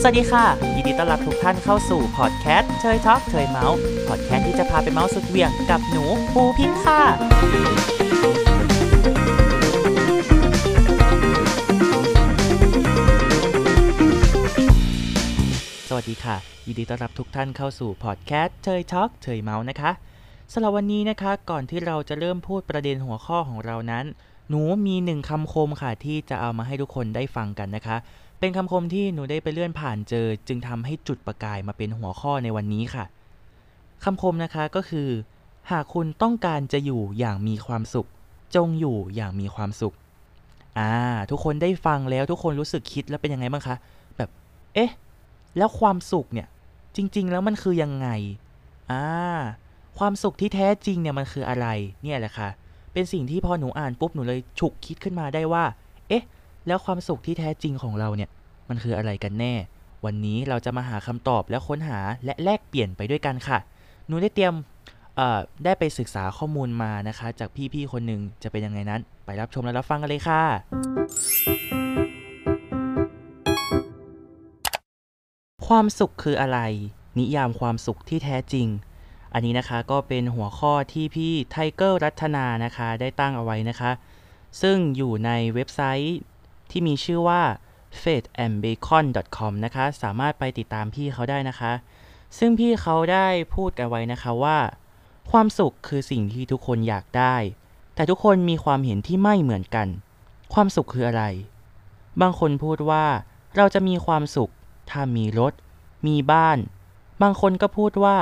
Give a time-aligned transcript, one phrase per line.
[0.00, 7.00] สวัสดีค่ะ ยินดีต้อนรับทุกท่านเข้าสู่พอดแคสต์เทย talk เทยเม้าส์พอดแคสต์ที่จะพาไปเม้าส์สุดเหวี่ยงกับหนูปูพิงค่ะ
[15.88, 19.90] สวัสดีค่ะ ยินดีต้อนรับทุกท่านเข้าสู่พอดแคสต์เทย talk เทยเม้าส์นะคะ
[20.52, 24.04] สำหรับวันนี้นะคะ ก่อนที่เราจะเริ่มพูดประเด็นหัวข้อของเรานั้น
[24.48, 27.96] หนูมีหนึ่งคำคมค่ะที่จะเอามาให้ทุกคนได้ฟังกันนะคะ
[28.44, 33.04] เป็นคำคมที่หนูได้ไปเลื่อนผ่านเจอ จึงทำให้จุดประกายมาเป็นหัวข้อในวันนี้ค่ะ
[34.04, 35.08] คำคมนะคะก็คือ
[35.70, 38.08] หากคุณต้องการจะอยู่อย่างมีความสุข
[38.54, 39.94] จงอยู่อย่างมีความสุข
[40.78, 40.92] อ่า
[41.30, 43.76] ทุกคนได้ฟังแล้วทุกคนรู้สึกคิดแล้วเป็นยังไงบ้างคะ
[44.16, 44.30] แบบ
[44.74, 44.90] เอ๊ะ
[45.56, 46.48] แล้วความสุขเนี่ย
[46.96, 48.08] จริง ๆ แล้วมันคือยังไง
[48.90, 49.04] อ่า
[49.98, 51.66] ความสุขที่แท้จริงเนี่ยมันคืออะไร
[52.02, 52.48] เนี่ยแหละค่ะ
[52.92, 55.64] เป็นสิ่งที่พอหนูอ่านปุ๊บหนูเลยฉุกคิดขึ้นมาได้ว่า
[56.08, 56.24] เอ๊ะ
[56.66, 58.30] แล้วความสุขที่แท้จริงของเราเนี่ย
[58.68, 59.54] มันคืออะไรกันแน่
[60.04, 63.58] วันนี้เราจะมาหาคำตอบและค้นหาและแลกเปลี่ยนไปด้วยกันค่ะ
[64.06, 64.54] หนูได้เตรียม
[65.64, 70.42] ได้ไปศึกษาข้อมูลมานะคะ จากพี่ๆคนหนึ่งจะเป็นยังไงนั้น ไปรับชมและรับฟังกันเลยค่ะ
[75.66, 76.58] ความสุขคืออะไร
[77.18, 78.66] นิยามความสุขที่แท้จริง
[79.34, 83.90] อันนี้นะคะก็เป็นหัวข้อที่พี่ไทเกอร์รัตนานะคะ ได้ตั้งเอาไว้นะคะ
[84.62, 86.18] ซึ่งอยู่ในเว็บไซต์
[86.70, 87.42] ที่มีชื่อว่า
[88.02, 91.72] fateandbacon.com นะคะ สามารถไปติดตามพี่เขาได้นะคะ
[92.38, 94.58] ซึ่งพี่เขาได้พูดกันไว้นะคะว่า
[95.30, 97.36] ความสุขคือสิ่งที่ทุกคนอยากได้
[97.94, 99.88] แต่ทุกคนมีความเห็นที่ไม่เหมือนกัน
[100.54, 101.24] ความสุขคืออะไร
[102.20, 103.04] บางคนพูดว่า
[103.56, 104.50] เราจะมีความสุข
[104.90, 105.52] ถ้ามีรถ
[106.06, 106.58] มีบ้าน
[107.22, 108.18] บางคนก็พูดว่า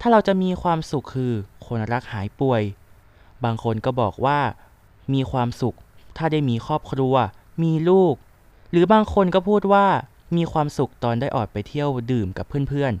[0.00, 1.32] ถ้าเราจะมีความสุขคือ
[1.66, 2.62] คนรักหายป่วย
[3.44, 4.38] บางคนก็บอกว่า
[5.12, 5.76] มีความสุข
[6.16, 7.14] ถ้าได้มีครอบครัว
[7.62, 8.14] มีลูก
[8.72, 9.86] หรือบางคนก็พูดว่า
[10.36, 12.92] มีความสุขตอนได้ออกไปเที่ยวดื่มกับเพื่อน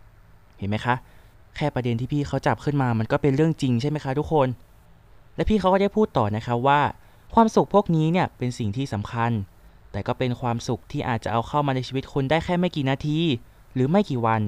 [0.00, 0.94] ๆ เห็นไหมคะ
[1.56, 4.48] แค่ประเด็นที่พี่เขาจับขึ้นมามันก็เป็นเรื่องจริงใช่ไหมคะทุกคน
[5.36, 6.80] และพี่เขาก็ได้พูดต่อนะคะว่า
[7.34, 9.32] ความสุขพวกนี้เนี่ยเป็นสิ่งที่สำคัญ
[9.92, 13.20] แต่ก็เป็นความสุขที่อาจจะเอาเข้ามาในชีวิตคุณได้แค่ไม่กี่นาที
[13.74, 14.42] หรือไม่กี่วัน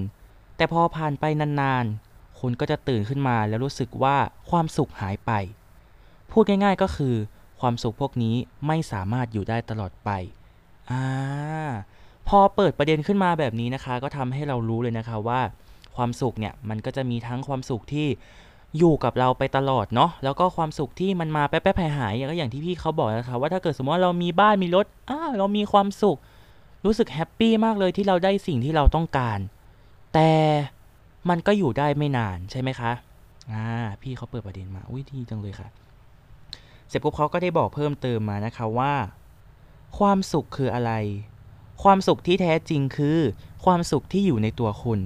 [0.56, 4.16] แต่พอผ่านไปนานๆคุณก็จะตื่นขึ้นมาแล้วรู้สึกว่า
[4.50, 5.30] ความสุขหายไป
[6.30, 7.14] พูดง่ายๆก็คือ
[7.60, 8.34] ความสุขพวกนี้
[8.66, 10.10] ไม่สามารถอยู่ได้ตลอดไป
[10.90, 11.04] อ่า
[12.28, 15.40] พอเปิดประเด็นขึ้นมาแบบนี้นะคะ ก็ทำให้เรารู้เลยนะคะว่า
[15.96, 18.08] ความสุขเนี่ยมันก็จะมีทั้งความสุขที่
[18.78, 26.18] อยู่กับเราไปตลอดเนาะแล้วก็ความสุขที่มันมาแป๊บๆหายๆอย่างก็อย่างที่พี่เขาบอกนะคะว่าถ้าเกิดสมมติว่าเรามีบ้านมีรถอ่าเรามีความสุข
[26.84, 29.38] รู้สึกแฮปปี้มากเลยที่เราได้สิ่งที่เราต้องการ
[30.14, 30.30] แต่
[31.28, 32.92] มันก็อยู่ได้ไม่นานใช่ไหมคะ
[33.52, 33.66] อ่า
[34.02, 35.68] พี่เขาเปิดประเด็นมาอุ้ยดีจังเลยค่ะ
[36.88, 38.92] เสร็จปุ๊บเขาก็ได้บอกเพิ่มเติมมานะคะว่า
[39.96, 40.92] ความสุขคืออะไร
[41.82, 43.18] ความสุขที่แท้จริงคือ
[43.64, 45.00] ความสุขที่อยู่ในตัวคุณ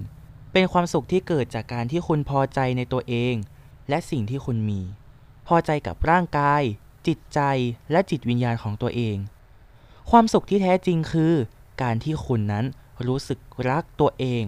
[0.52, 3.34] เป็นความสุขที่เกิดจากการที่คุณพอใจในตัวเอง
[3.88, 4.80] และสิ่งที่คุณมี
[5.46, 6.62] พอใจกับร่างกาย
[7.06, 7.40] จิตใจ
[7.90, 9.16] และจิตวิญญาณของตัวเอง
[10.10, 11.34] ความสุขที่แท้จริงคือ
[11.82, 12.64] การที่คุณนั้น
[13.06, 13.38] รู้สึก
[13.68, 14.44] รักตัวเอง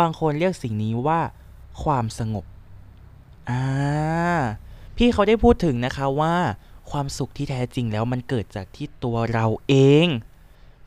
[0.00, 1.20] บางคนเรียกสิ่งนี้ว่า
[1.82, 2.44] ความสงบ
[3.50, 3.62] อ่า
[4.96, 6.36] พี่เขาได้พูดถึงนะคะว่า
[6.90, 9.74] ความสุขที่แท้จริงแล้วมันเกิดจากที่ตัวเราเอ
[10.06, 10.08] ง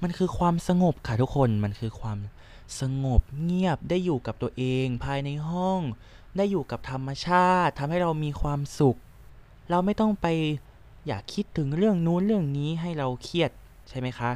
[0.01, 2.19] มันคือความสงบค่ะทุกคน มันคือความ
[2.79, 5.81] สงบเงียบได้อยู่กับตัวเองภายในห้อง
[6.37, 8.97] ได้อยู่กับธรรมชาติทำให้เรามีความสุข
[9.69, 10.27] เราไม่ต้องไป
[11.07, 13.51] อยากคิดถึงเรื่องนู้นเรื่องนี้ให้เราเครียด
[13.89, 14.31] ใช่ไหมคะ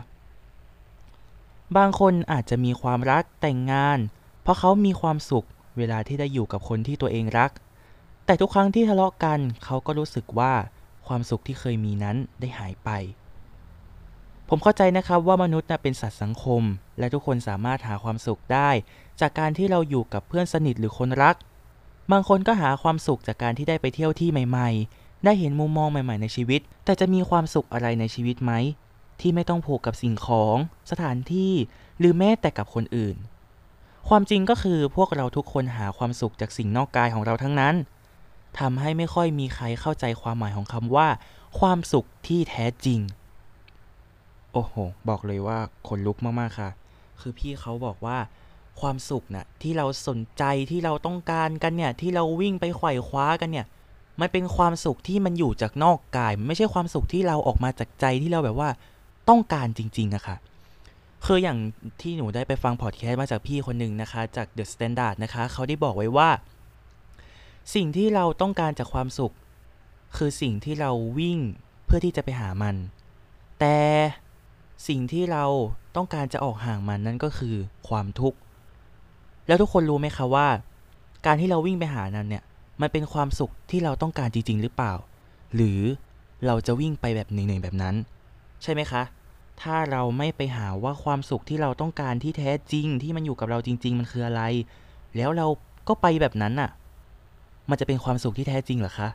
[1.78, 4.00] บางคนอาจจะมีความรักแต่งงาน
[4.42, 5.46] เพราะเขามีความสุข
[5.78, 7.52] เวลาที่ได้อยู่กับคนที่ตัวเองรัก
[8.26, 10.54] แต่ทุกครั้งที่ทะเลาะกันเขาก็รู้สึกว่า
[11.08, 12.90] ความสุขที่เคยมีนั้นได้หายไป
[14.50, 16.64] ผมเข้าใจนะครับว่ามนุษย์นะเป็นสัตว์สังคม
[17.00, 18.70] และทุกคนสามารถหาความสุขได้
[19.22, 21.36] จากการที่เราอยู่กับเพื่อนสนิทหรือคนรัก
[22.12, 28.52] บางคนก็หาความสุขจากการที่ได้ไปเที่ยวที่ใหม่ ๆ ได้เห็นมุมมองใหม่ ๆ ในชีวิต แต่จะมีความสุขอะไรในชีวิตไหม
[29.22, 30.56] ที่ไม่ต้องผูกกับสิ่งของ
[30.92, 31.54] สถานที่
[32.00, 33.18] หรือแม้แต่กับคนอื่น
[34.10, 37.76] ความจริงก็คือพวกเราทุกคนหาความสุขจากสิ่งนอกกายของเราทั้งนั้น
[38.60, 41.08] ทำให้ไม่ค่อยมีใครเข้าใจความหมายของคำว่า
[41.60, 43.00] ความสุขที่แท้จริง
[44.54, 44.74] โอ้โห
[45.10, 45.58] บอกเลยว่า
[45.88, 46.70] ขนลุกมากๆค่ะ
[47.20, 48.18] คือพี่เขาบอกว่า
[48.80, 53.66] ความสุขน่ะที่เราสนใจที่เราต้องการกันเนี่ย ที่เราวิ่งไปไขว่คว้ากันเนี่ย
[54.22, 58.70] มันเป็นความสุขที่มันอยู่จากนอกกายมันไม่ใช่ความสุขที่เราออกมาจากใจที่เราแบบว่า
[59.30, 60.36] ต้องการจริงๆอะค่ะ
[61.26, 61.58] คืออย่าง
[62.02, 66.30] ที่หนูได้ไปฟังพอดแคสต์มาจากพี่คนหนึ่งนะคะ จาก The Standard นะคะ เขาได้บอกไว้ว่า
[67.74, 69.34] สิ่งที่เราต้องการจากความสุข
[70.18, 71.40] คือสิ่งที่เราวิ่ง
[71.86, 72.76] เพื่อที่จะไปหามัน
[73.60, 73.78] แต่
[74.88, 75.46] สิ่งที่เรา
[75.96, 77.56] ต้องการจะออกห่างมันนั่นก็คือ
[77.88, 78.38] ความทุกข์
[79.48, 80.48] แล้วทุกคนรู้ไหมคะว่า
[81.26, 82.44] การที่เราวิ่งไปหานั้นเนี่ย
[82.82, 84.94] มันเป็นความสุขที่เราต้องการจริง ๆ หรือเปล่า
[85.56, 85.80] หรือ
[86.46, 87.96] เราจะวิ่งไปแบบหนึ่งๆแบบนั้น
[88.64, 89.04] ใช่ไหมคะ
[89.62, 94.42] ถ้าเราไม่ไปหาว่าความสุขที่เราต้องการที่แท้จริงที่มันอยู่กับเราจริง ๆ มันคืออะไร
[95.16, 95.48] แล้วเรา
[95.88, 96.70] ก็ไปแบบนั้นน่ะ
[97.70, 99.10] มันจะเป็นความสุขที่แท้จริงเหรอคะ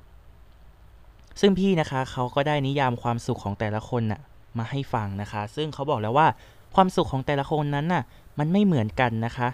[1.41, 4.21] ซึ่งพี่นะคะเขาก็ได้นิยามความสุขของแต่ละคนน่ะ
[4.59, 6.27] มาให้ฟังนะคะ ซึ่งเขาบอกแล้วว่า
[6.75, 8.03] ความสุขของแต่ละคนนั้นน่ะ
[8.39, 9.49] มันไม่เหมือนกันนะคะ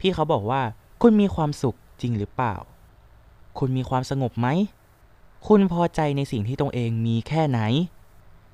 [0.00, 0.60] พี่เขาบอกว่า
[1.02, 2.54] คุณมีความสุขจริงหรือเปล่า
[3.58, 4.48] คุณมีความสงบไหม
[5.48, 7.60] คุณพอใจในสิ่งที่ตรงเองมีแค่ไหน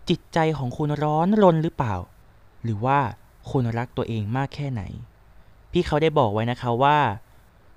[0.08, 1.94] จิตใจของคุณร้อนรนหรือเปล่า
[2.64, 2.98] หรือว่า
[3.50, 4.82] คุณรักตัวเองมากแค่ไหน
[5.72, 6.98] พี่เขาได้บอกไว้นะคะว่า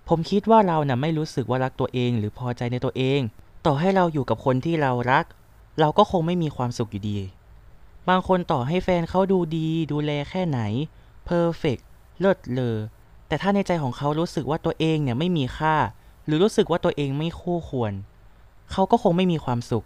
[0.09, 3.19] ผมคิดว่าเราน่ะไม่รู้สึกว่ารักตัวเองหรือพอใจในตัวเอง
[3.65, 5.25] ต่อให้เราอยู่กับคนที่เรารัก
[5.79, 7.19] เราก็คงไม่มีความสุขอยู่ดี
[8.09, 10.59] บางคนต่อให้แฟนเขาดูดี ดูแลแค่ไหน
[11.25, 11.77] เพอร์เฟก
[12.19, 12.77] เลิศเลอ
[13.27, 15.75] แต่ถ้าในใจของเขารู้สึกว่าตัวเองเนี่ยไม่มีค่า
[16.25, 17.93] หรือรู้สึกว่าตัวเองไม่คู่ควร
[18.71, 19.85] เขาก็คงไม่มีความสุข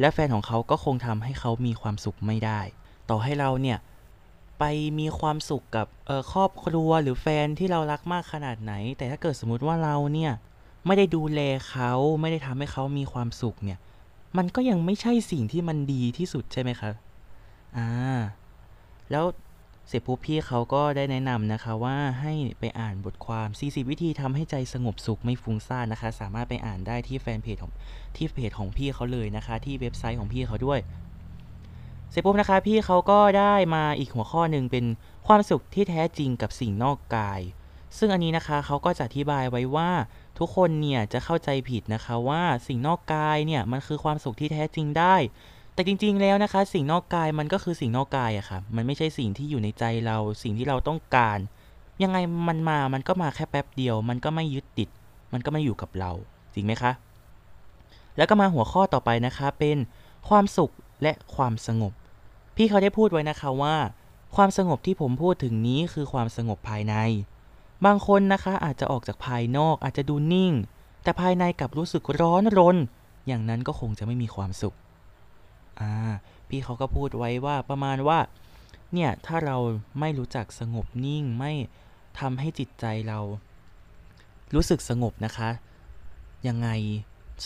[0.00, 2.60] และแฟนของเขาก็คงทำให้เขามีความสุขไม่ได้
[3.10, 3.78] ต่อให้เราเนี่ย
[4.58, 4.64] ไป
[4.98, 5.86] มีความสุขกับ
[6.32, 10.32] ครอบครัวหรือแฟนที่เรารักมากขนาดไหน แต่ถ้าเกิดสมมติว่าเราเนี่ย
[10.86, 11.40] ไม่ได้ดูแล
[11.70, 13.78] เขาไม่ได้ทำให้เขามีความสุขเนี่ย
[14.36, 16.94] มันก็ยังไม่ใช่สิ่งที่มันดีที่สุดใช่ไหมครับ
[17.76, 17.88] อ่า
[19.10, 19.24] แล้ว
[19.88, 27.72] เสร็จปุ๊บพี่เขาก็ได้แนะนำนะคะว่าให้ไปอ่านบทความ 40 วิธีทำให้ใจสงบสุขไม่ฟุ้งซ่านนะคะ สามารถไปอ่านได้ที่แฟนเพจของ
[28.16, 30.78] ที่เพจของพี่เขาเลยนะคะ ที่เว็บไซต์ของพี่เขาด้วย
[32.10, 34.84] เสร็จปุ๊บนะคะพี่เขาก็ได้มาอีกหัวข้อหนึ่งเป็น
[35.26, 37.40] ความสุขที่แท้จริงกับสิ่งนอกกาย
[37.98, 39.90] ซึ่งอันนี้นะคะเขาก็จะอธิบายไว้ว่า
[40.38, 45.16] ทุกคนเนี่ยจะเข้าใจผิดนะคะว่าสิ่งนอกกายเนี่ยมันคือความสุขที่แท้จริงได้
[45.74, 51.38] แต่จริง ๆ แล้วนะคะ สิ่งนอกกายมันก็คือสิ่งนอกกายอะค่ะ มันไม่ใช่สิ่งที่อยู่ในใจเรา สิ่งที่เราต้องการ
[52.02, 52.18] ยังไง
[52.48, 54.88] มันมา มันก็มาแค่แป๊บเดียว มันก็ไม่ยึดติด
[55.32, 56.12] มันก็ไม่อยู่กับเรา
[56.54, 56.92] จริงไหมคะ
[58.16, 59.78] แล้วก็มาหัวข้อต่อไปนะคะเป็น
[60.28, 60.70] ความสุข
[61.02, 61.92] และความสงบ
[62.60, 63.76] พี่เขาได้พูดไว้นะคะว่า
[64.36, 66.94] ความสงบที่ผมพูดถึงนี้คือความสงบภายใน
[67.86, 70.52] บางคนนะคะอาจจะออกจากภายนอกอาจจะดูนิ่ง
[71.02, 72.76] แต่ภายในกลับรู้สึกร้อนรน
[73.26, 74.74] อย่างนั้นก็คงจะไม่มีความสุข
[75.80, 75.92] อ่า
[76.48, 78.18] พี่เขาก็พูดไว้ว่าประมาณว่า
[78.92, 79.56] เนี่ยถ้าเรา
[80.00, 81.52] ไม่รู้จักสงบนิ่งไม่
[82.20, 83.18] ทำให้จิตใจเรา
[84.54, 85.50] รู้สึกสงบนะคะ
[86.48, 86.68] ยังไง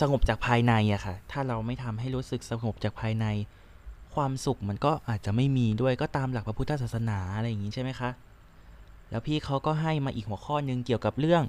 [0.01, 3.25] สงบจากภายในอะค่ะ ถ้าเราไม่ทำให้รู้สึกสงบจากภายใน
[4.15, 8.09] ความสุขมันก็อาจจะไม่มีด้วยก็ตามหลักพระพุทธศาสนาอะไรอย่างนี้ใช่ไหมคะ
[9.09, 11.43] แล้วพี่เขาก็ให้มาอีกหัวข้อหนึ่งเกี่ยวกับเรื่อง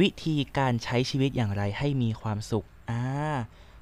[0.00, 3.02] วิธีการใช้ชีวิตอย่างไรให้มีความสุขอ่า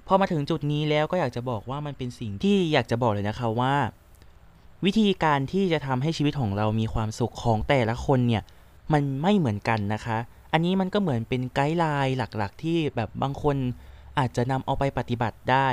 [0.07, 3.75] พอมาถึงจุดนี้แล้วก็อยากจะบอกว่ามันเป็นสิ่งที่อยากจะบอกเลยนะคะว่า
[4.85, 8.43] วิธีการที่จะทำให้ชีวิตของเรามีความสุขของแต่ละคนเนี่ย
[8.93, 10.19] มันไม่เหมือนกันนะคะ
[10.53, 13.57] อันนี้มันก็เหมือนเป็นไกด์ไลน์หลักๆ ที่แบบบางคน
[14.19, 15.69] อาจจะนำเอาไปปฏิบัติได้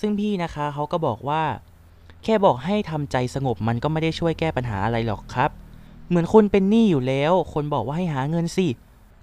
[0.00, 1.42] ซึ่งพี่นะคะเขาก็บอกว่า
[2.24, 5.50] แค่บอกให้ทำใจสงบมันก็ไม่ได้ช่วยแก้ปัญหาอะไรหรอกครับ
[6.08, 8.68] เหมือนคุณเป็นหนี้อยู่แล้ว คนบอกว่าให้หาเงินสิ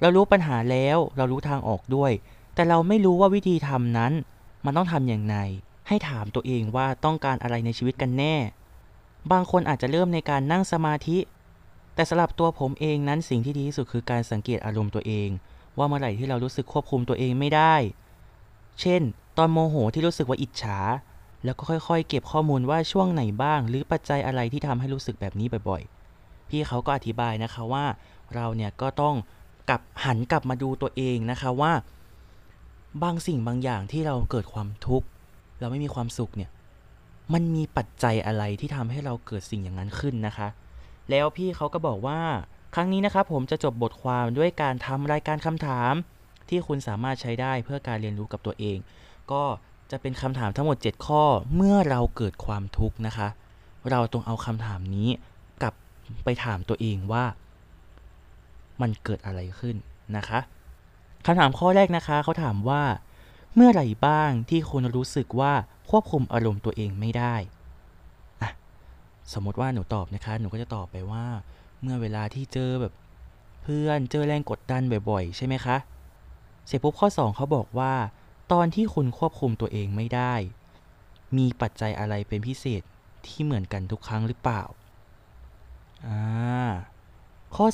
[0.02, 2.12] เรารู้ปัญหาแล้ว เรารู้ทางออกด้วย
[2.56, 4.14] แต่เราไม่รู้ว่าวิธีทำนั้น
[4.66, 5.36] มันต้องทำอย่างไร
[5.88, 8.36] ให้ถามตัวเองว่าต้องการอะไรในชีวิตกันแน่
[9.32, 11.18] บางคนอาจจะเริ่มในการนั่งสมาธิ
[11.96, 15.30] แต่สำหรับตัวผมเองนั้นสิ่งที่ดีที่สุดคือการสังเกตอารมณ์ตัวเอง
[15.78, 17.76] ว่าเมื่อไหร่ที่เรารู้สึกควบคุมตัวเองไม่ได้
[18.82, 19.02] เช่น
[19.38, 20.78] ตอนโมโหที่รู้สึกว่าอิจฉา
[21.46, 27.86] แล้วก็ค่อยๆ เก็บข้อมูลว่าช่วงไหนบ้าง หรือปัจจัยอะไรที่ทำให้รู้สึกแบบนี้บ่อยๆ พี่เขาก็อธิบายนะคะว่า
[28.36, 29.16] เราเนี่ยก็ต้อง
[29.70, 31.74] กลับหันกลับมาดูตัวเองนะคะว่า
[33.04, 35.08] บางสิ่งบางอย่างที่เราเกิดความทุกข์
[35.60, 36.50] เราไม่มีความสุขเนี่ย
[37.34, 40.48] มันมีปัจจัยอะไรที่ทำให้เราเกิดสิ่งอย่างนั้นขึ้นนะคะ
[41.10, 42.20] แล้วพี่เขาก็บอกว่า
[42.76, 45.94] ครั้งนี้นะครับผมจะจบบทความด้วยการทำรายการคำถาม
[46.50, 48.78] ที่คุณสามารถใช้ได้เพื่อการเรียนรู้กับตัวเอง
[49.32, 49.44] ก็
[49.92, 51.24] จะเป็นคำถามทั้งหมด 7 ข้อ
[51.56, 53.28] เมื่อเราเกิดความทุกข์นะคะ
[53.90, 55.10] เราต้องเอาคำถามนี้
[55.62, 55.74] กลับ
[56.24, 57.24] ไปถามตัวเองว่า
[58.82, 59.76] มันเกิดอะไรขึ้น
[60.18, 60.40] นะคะ
[61.26, 62.84] คำถามข้อแรกนะคะเขาถามว่า
[63.56, 65.54] เมื่อไหร่บ้างที่คุณรู้สึกว่า
[65.90, 67.36] ควบคุมอารมณ์ตัวเองไม่ได้
[69.34, 71.26] สมมติว่าหนูตอบนะคะ หนูก็จะตอบไปว่า
[71.82, 72.94] เมื่อเวลาที่เจอแบบ
[73.64, 75.78] เพื่อนเจอแรงกดดันบ่อยๆ ใช่ไหมคะ
[76.68, 77.94] เสร็จปุ๊บข้อ 2เขาบอกว่า
[78.52, 80.34] ตอนที่คุณควบคุมตัวเองไม่ได้
[81.38, 82.82] มีปัจจัยอะไรเป็นพิเศษ
[83.26, 84.64] ที่เหมือนกันทุกครั้งหรือเปล่า
[86.08, 86.70] อ่า
[87.56, 87.66] ข้อ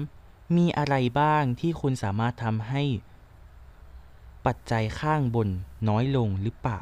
[0.00, 2.82] 3 มีอะไรบ้างที่คุณสามารถทำให้
[4.46, 5.48] ปัจจัยข้างบน
[5.88, 6.80] น้อยลงหรือเปล่า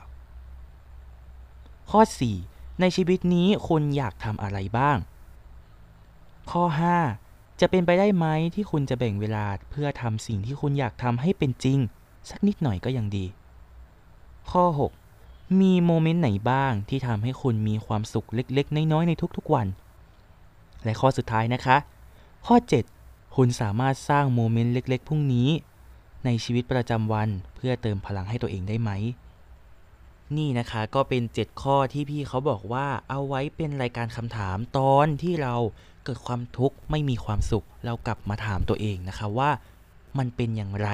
[1.90, 2.00] ข้อ
[2.40, 4.98] 4 ในชีวิตนี้คุณอยากทำอะไรบ้าง
[6.50, 6.64] ข้อ
[7.12, 11.78] 5 จะเป็นไปได้ไหมที่คุณจะแบ่งเวลาเพื่อทำสิ่งที่คุณอยากทำให้เป็นจริง
[12.30, 13.24] สักนิดหน่อยก็ยังดี
[14.50, 14.64] ข้อ
[15.12, 19.66] 6 มีโมเมนต์ไหนบ้างที่ทำให้คุณมีความสุขเล็กๆ น้อยๆ ในทุกๆวัน
[20.84, 21.76] และข้อสุดท้ายนะคะ
[22.46, 22.56] ข้อ
[22.96, 25.48] 7 คุณสามารถสร้างโมเมนต์เล็กๆ พรุ่งนี้
[26.24, 28.90] ในชีวิตประจำวันเพื่อเติมพลังให้ตัวเองได้ไหม
[30.36, 35.54] นี่นะคะก็เป็น 7 ข้อที่พี่เขาบอกว่าเอาไว้เป็นรายการคำถามตอนที่เรา
[36.04, 39.50] เกิดความทุกข์ไม่มีความสุข เรากลับมาถามตัวเองนะคะว่า
[40.18, 40.88] มันเป็นอย่างไร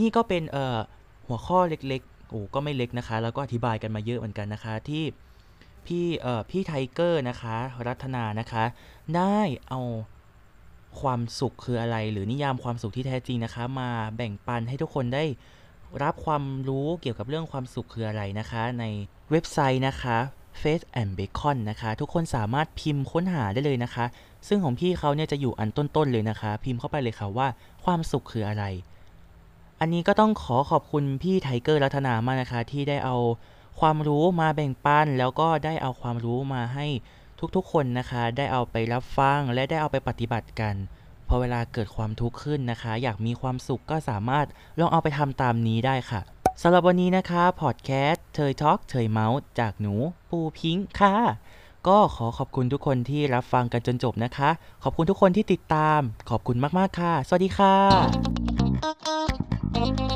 [0.00, 0.78] นี่ก็เป็นเอ่อ
[1.26, 5.04] หัวข้อเล็กๆโอ้ก็ไม่เล็กนะคะ แล้วก็อธิบายกันมาเยอะเหมือนกันนะคะที่
[5.86, 7.56] พี่เอ่อพี่ไทเกอร์นะคะ
[7.86, 8.64] รัตนานะคะ
[9.16, 9.80] ได้เอา
[11.00, 15.24] ความสุขคืออะไร หรือนิยามความสุขที่แท้จริงนะคะ มาแบ่งปันให้ทุกคนได้
[16.02, 18.84] รับความรู้เกี่ยวกับเรื่องความสุขคืออะไรนะคะ ใน
[19.30, 20.16] เว็บไซต์นะคะ
[20.62, 24.04] Face and Bacon นะคะ ทุกคนสามารถพิมพ์ค้นหาได้เลยนะคะ
[24.48, 27.48] ซึ่งของพี่เขาเนี่ยจะอยู่อันต้นๆเลยนะคะ พิมพ์เข้าไปเลยค่ะว่า
[27.84, 28.64] ความสุขคืออะไร
[29.84, 33.16] อันนี้ก็ต้องขอขอบคุณพี่ไทเกอร์รัตนามากนะคะ ที่ได้เอา
[33.80, 36.86] ความรู้มาแบ่งปัน แล้วก็ได้เอาความรู้มาให้
[37.56, 40.74] ทุกๆ คนนะคะ ได้เอาไปรับฟังและได้เอาไปปฏิบัติกัน
[41.28, 44.46] พอเวลาเกิดความทุกข์ขึ้นนะคะ อยากมีความสุขก็สามารถ
[44.78, 46.20] ลองเอาไปทำตามนี้ได้ค่ะ
[46.62, 49.94] สำหรับวันนี้นะคะพอดแคสต์เทย talk เทยเม้าส์จากหนู
[50.30, 51.14] ปูพิงค์ค่ะ
[51.88, 54.50] ก็ขอขอบคุณทุกคนที่รับฟังกันจนจบนะคะ
[54.82, 58.41] ขอบคุณทุกคนที่ติดตาม ขอบคุณมากๆค่ะ สวัสดีค่ะ
[59.82, 60.11] Thank you.